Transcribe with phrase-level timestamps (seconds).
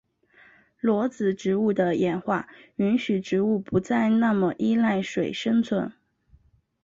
[0.79, 5.93] 裸子植物的演化允许植物不再那么依赖水生存。